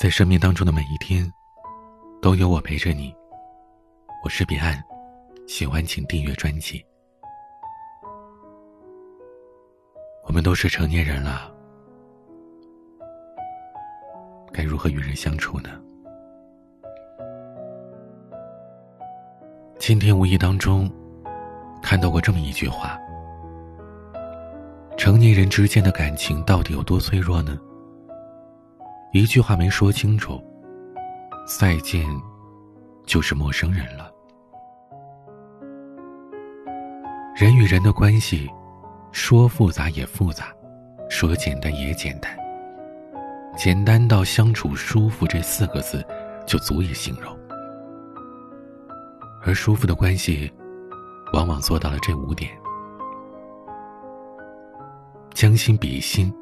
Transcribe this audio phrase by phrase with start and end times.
[0.00, 1.30] 在生命当中的每一天，
[2.22, 3.14] 都有我陪着你。
[4.24, 4.82] 我是彼岸，
[5.46, 6.82] 喜欢请订阅专辑。
[10.24, 11.52] 我们都是成年人了，
[14.50, 15.68] 该如何与人相处呢？
[19.78, 20.90] 今天无意当中
[21.82, 22.98] 看到过这么一句话：
[24.96, 27.60] 成年人之间的感情到底有多脆弱呢？
[29.12, 30.40] 一句话没说清楚，
[31.44, 32.06] 再见，
[33.06, 34.08] 就是陌生人了。
[37.36, 38.48] 人与人的关系，
[39.10, 40.54] 说复杂也复杂，
[41.08, 42.30] 说简单也简单。
[43.56, 46.06] 简单到相处舒服这四个字，
[46.46, 47.36] 就足以形容。
[49.44, 50.52] 而舒服的关系，
[51.32, 52.48] 往往做到了这五点：
[55.34, 56.32] 将心比心，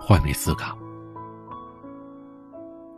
[0.00, 0.78] 换位思考。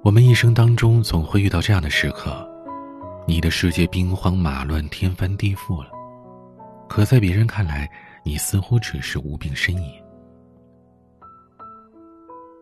[0.03, 2.49] 我们一生当中总会遇到这样的时刻，
[3.27, 5.91] 你的世界兵荒马乱、天翻地覆了，
[6.89, 7.87] 可在别人看来，
[8.25, 9.93] 你似乎只是无病呻吟。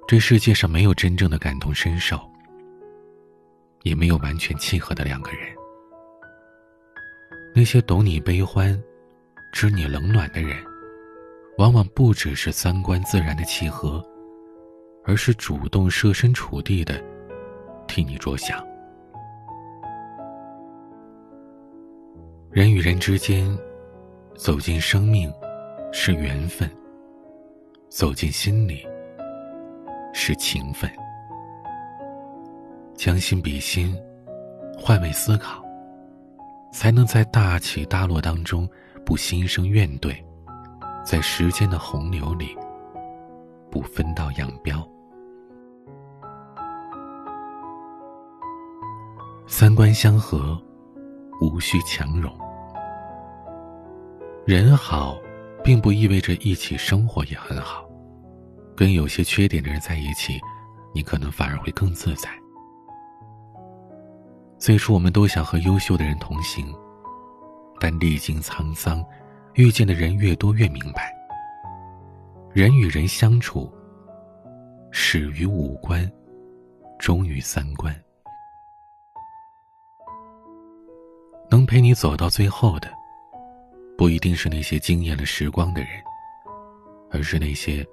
[0.08, 2.20] 这世界上没有真正的感同身受，
[3.84, 5.40] 也没有完全契合的两个人。
[7.54, 8.76] 那些懂你悲欢、
[9.52, 10.56] 知你冷暖的人，
[11.56, 14.04] 往往不只是三观自然的契合，
[15.04, 17.00] 而是主动设身处地的。
[17.88, 18.64] 替你着想，
[22.50, 23.56] 人与人之间
[24.36, 25.32] 走进生命
[25.90, 26.70] 是缘分，
[27.88, 28.86] 走进心里
[30.12, 30.88] 是情分。
[32.94, 33.96] 将心比心，
[34.76, 35.64] 换位思考，
[36.72, 38.68] 才能在大起大落当中
[39.04, 40.14] 不心生怨怼，
[41.04, 42.56] 在时间的洪流里
[43.70, 44.86] 不分道扬镳。
[49.50, 50.62] 三观相合，
[51.40, 52.30] 无需强融。
[54.44, 55.18] 人好，
[55.64, 57.88] 并不意味着一起生活也很好。
[58.76, 60.38] 跟有些缺点的人在一起，
[60.94, 62.28] 你可能反而会更自在。
[64.58, 66.70] 最初，我们都想和优秀的人同行，
[67.80, 69.02] 但历经沧桑，
[69.54, 71.10] 遇见的人越多，越明白，
[72.52, 73.72] 人与人相处，
[74.90, 76.08] 始于五官，
[76.98, 77.98] 终于三观。
[81.50, 82.88] 能陪你走到最后的，
[83.96, 85.90] 不一定是那些惊艳了时光的人，
[87.10, 87.86] 而是那些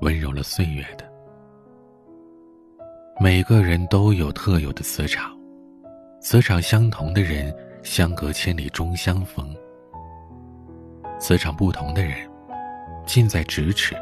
[0.00, 1.10] 温柔了岁月的。
[3.18, 5.34] 每个人都有特有的磁场，
[6.20, 9.46] 磁场相同的人，相隔千里终相逢；
[11.18, 12.28] 磁场不同的人，
[13.06, 13.96] 近在咫尺，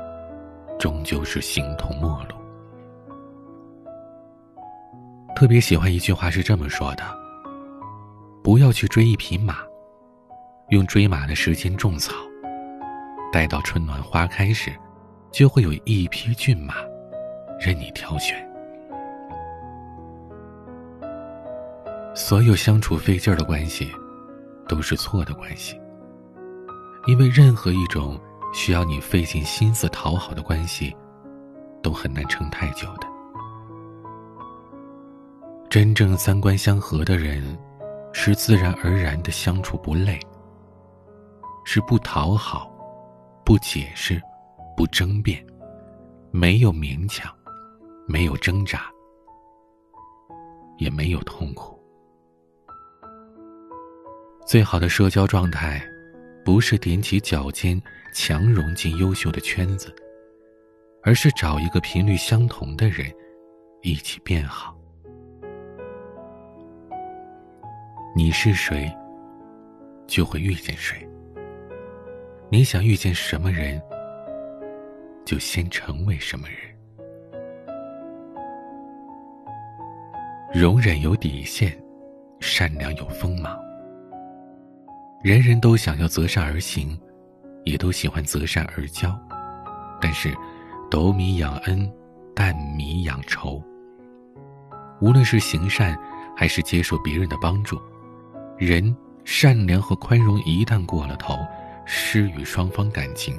[0.76, 2.34] 终究是形同陌路。
[5.36, 7.21] 特别喜欢一句话是这么说的。
[8.42, 9.58] 不要去追一匹马，
[10.70, 12.12] 用追马的时间种草，
[13.32, 14.72] 待到春暖花开时，
[15.30, 16.74] 就会有一匹骏马
[17.60, 18.36] 任你挑选。
[22.16, 23.88] 所有相处费劲儿的关系，
[24.66, 25.80] 都是错的关系。
[27.06, 28.20] 因为任何一种
[28.52, 30.94] 需要你费尽心思讨好的关系，
[31.80, 33.06] 都很难撑太久的。
[35.70, 37.56] 真正三观相合的人。
[38.12, 40.20] 是自然而然的相处不累，
[41.64, 42.70] 是不讨好，
[43.44, 44.20] 不解释，
[44.76, 45.44] 不争辩，
[46.30, 47.34] 没有勉强，
[48.06, 48.90] 没有挣扎，
[50.78, 51.80] 也没有痛苦。
[54.46, 55.82] 最好的社交状态，
[56.44, 57.80] 不是踮起脚尖
[58.12, 59.94] 强融进优秀的圈子，
[61.02, 63.10] 而是找一个频率相同的人，
[63.82, 64.76] 一起变好。
[68.14, 68.94] 你是谁，
[70.06, 71.08] 就会遇见谁。
[72.50, 73.80] 你想遇见什么人，
[75.24, 76.58] 就先成为什么人。
[80.52, 81.74] 容忍有底线，
[82.38, 83.58] 善良有锋芒。
[85.22, 87.00] 人人都想要择善而行，
[87.64, 89.18] 也都喜欢择善而交，
[90.02, 90.30] 但是
[90.90, 91.90] 斗米养恩，
[92.34, 93.62] 担米养仇。
[95.00, 95.98] 无论是行善，
[96.36, 97.80] 还是接受别人的帮助。
[98.58, 98.94] 人
[99.24, 101.36] 善良和宽容一旦过了头，
[101.84, 103.36] 施与双方感情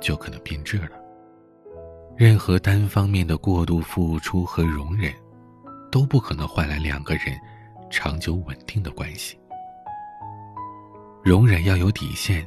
[0.00, 0.90] 就可能变质了。
[2.16, 5.12] 任何单方面的过度付出和容忍，
[5.90, 7.38] 都不可能换来两个人
[7.90, 9.38] 长久稳定的关系。
[11.22, 12.46] 容忍要有底线，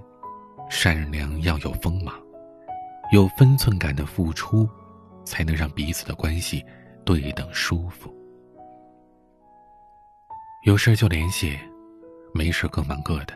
[0.69, 2.13] 善良要有锋芒，
[3.11, 4.67] 有分寸感的付出，
[5.25, 6.63] 才能让彼此的关系
[7.05, 8.13] 对等舒服。
[10.63, 11.57] 有事就联系，
[12.33, 13.33] 没事各忙各的。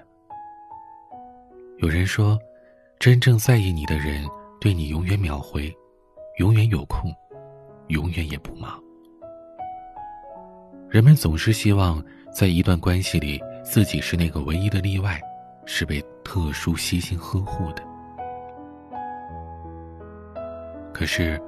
[1.78, 2.38] 有人说，
[3.00, 4.28] 真正在意你的人，
[4.60, 5.74] 对你永远秒回，
[6.40, 7.14] 永远有空，
[7.88, 8.82] 永远也不忙。
[10.90, 12.04] 人们总是希望
[12.34, 15.22] 在一段关系里，自己是那个唯一的例外，
[15.66, 17.84] 是被特殊悉心呵护的。
[20.92, 21.40] 可是，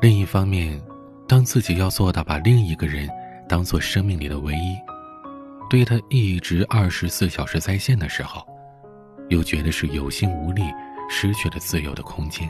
[0.00, 0.80] 另一方面，
[1.28, 3.08] 当自己要做到把另一个人
[3.48, 4.76] 当做生命里的唯一，
[5.70, 8.46] 对他一直二十四小时在线的时候，
[9.28, 10.62] 又觉得是有心无力，
[11.08, 12.48] 失去了自由的空间。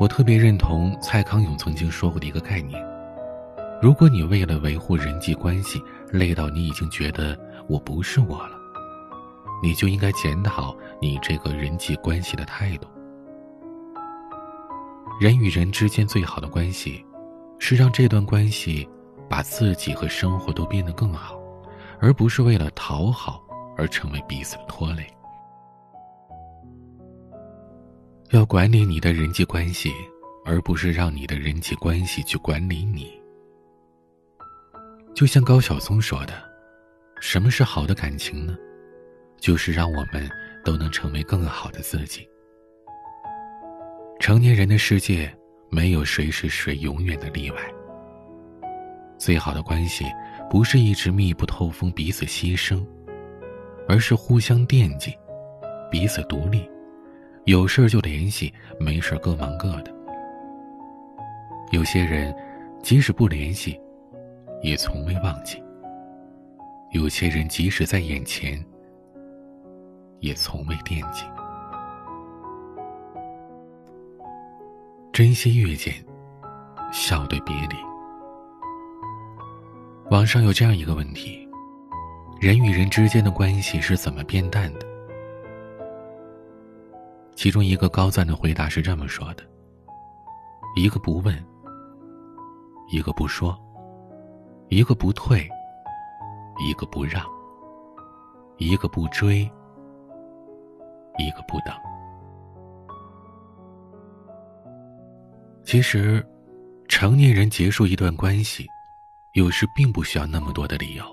[0.00, 2.80] 我特别认同蔡康永曾经说过的一个概念：
[3.82, 5.80] 如果你为了维护人际关系
[6.12, 7.36] 累到你已经觉得
[7.68, 8.56] 我不是我了，
[9.60, 12.86] 你就应该检讨你这个人际关系的态度。
[15.20, 17.04] 人与人之间最好的关系，
[17.58, 18.88] 是让这段关系
[19.28, 21.38] 把自己和生活都变得更好，
[22.00, 23.44] 而不是为了讨好
[23.76, 25.06] 而成为彼此的拖累。
[28.30, 29.92] 要管理你的人际关系，
[30.44, 33.18] 而不是让你的人际关系去管理你。
[35.14, 36.34] 就像高晓松说的
[37.20, 38.56] ：“什么是好的感情呢？
[39.40, 40.28] 就是让我们
[40.64, 42.28] 都能成为更好的自己。”
[44.20, 45.34] 成年人的世界，
[45.70, 47.58] 没有谁是谁永远的例外。
[49.18, 50.04] 最好的关系，
[50.48, 52.84] 不是一直密不透风、彼此牺牲，
[53.88, 55.12] 而是互相惦记，
[55.90, 56.68] 彼此独立。
[57.44, 59.92] 有事就联系，没事各忙各的。
[61.72, 62.34] 有些人，
[62.82, 63.78] 即使不联系，
[64.62, 65.58] 也从未忘记；
[66.92, 68.62] 有些人，即使在眼前，
[70.20, 71.24] 也从未惦记。
[75.18, 75.92] 珍惜遇见，
[76.92, 77.76] 笑对别离。
[80.12, 81.44] 网上有这样一个问题：
[82.40, 84.86] 人与人之间的关系是怎么变淡的？
[87.34, 89.42] 其中一个高赞的回答是这么说的：
[90.76, 91.34] 一个不问，
[92.88, 93.58] 一个不说，
[94.68, 95.50] 一个不退，
[96.64, 97.26] 一个不让，
[98.58, 99.38] 一个不追，
[101.18, 101.74] 一个不等。
[105.68, 106.26] 其实，
[106.88, 108.66] 成年人结束一段关系，
[109.34, 111.04] 有时并不需要那么多的理由，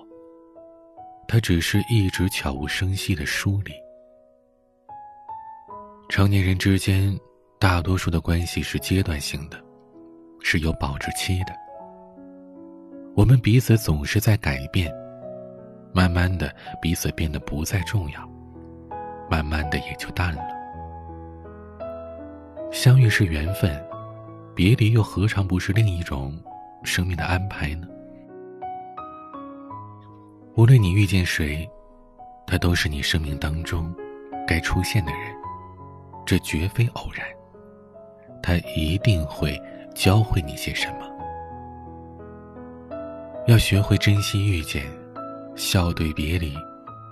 [1.28, 3.72] 他只是一直悄无声息的疏离。
[6.08, 7.14] 成年人之间，
[7.60, 9.62] 大多数的关系是阶段性的，
[10.42, 11.54] 是有保质期的。
[13.14, 14.90] 我们彼此总是在改变，
[15.92, 16.50] 慢慢的
[16.80, 18.26] 彼此变得不再重要，
[19.30, 20.42] 慢慢的也就淡了。
[22.72, 23.70] 相遇是缘分，
[24.56, 26.34] 别离又何尝不是另一种
[26.82, 27.86] 生命的安排呢？
[30.54, 31.68] 无论你遇见谁，
[32.46, 33.94] 他都是你生命当中
[34.48, 35.20] 该出现的人。
[36.24, 37.26] 这绝非偶然，
[38.42, 39.60] 他一定会
[39.94, 41.06] 教会你些什么。
[43.46, 44.86] 要学会珍惜遇见，
[45.54, 46.54] 笑对别离，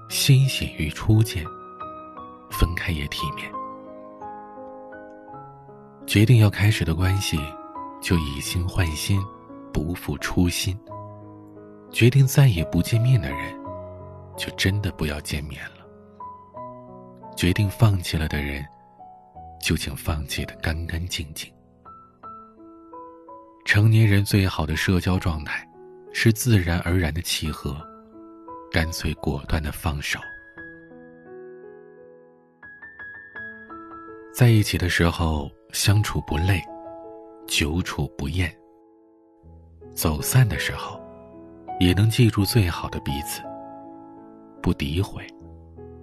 [0.09, 1.45] 欣喜于初见，
[2.51, 3.54] 分开也体面。
[6.15, 7.37] 决定要开始的关系，
[8.01, 9.21] 就以心换心，
[9.73, 10.79] 不负初心。
[11.91, 13.53] 决定再也不见面的人，
[14.37, 15.85] 就真的不要见面了。
[17.37, 18.65] 决定放弃了的人。
[19.61, 21.53] 就请放弃的干干净净。
[23.65, 25.69] 成年人最好的社交状态，
[26.13, 27.77] 是自然而然的契合，
[28.71, 30.21] 干脆果断的放手。
[34.33, 36.63] 在一起的时候相处不累，
[37.49, 38.49] 久处不厌；
[39.93, 41.01] 走散的时候，
[41.81, 43.43] 也能记住最好的彼此。
[44.63, 45.27] 不诋毁，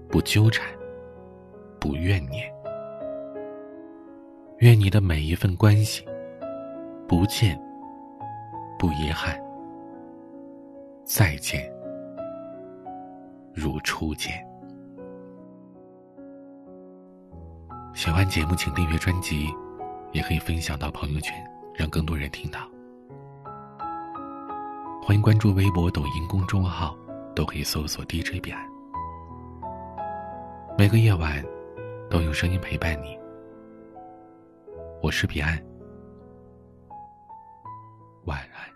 [0.10, 0.68] 不纠缠，
[1.80, 2.54] 不怨念。
[4.58, 6.06] 愿你的每一份关系，
[7.08, 7.58] 不见
[8.78, 9.42] 不遗憾，
[11.06, 11.64] 再见
[13.54, 14.46] 如初见。
[18.02, 19.48] 喜欢节目，请订阅专辑，
[20.12, 21.36] 也可以分享到朋友圈，
[21.76, 22.68] 让更多人听到。
[25.04, 26.98] 欢迎关注微博、抖音公众号，
[27.36, 28.68] 都可以搜索 DJ 彼岸。
[30.80, 31.46] 每个夜晚，
[32.10, 33.16] 都有声音陪伴你。
[35.00, 35.64] 我是彼岸，
[38.26, 38.68] 晚安。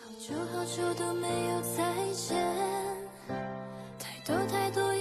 [0.00, 1.84] 好久好久都没有再
[2.14, 2.42] 见，
[3.98, 4.91] 太多太多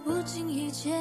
[0.00, 0.92] 不经意间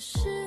[0.00, 0.39] 是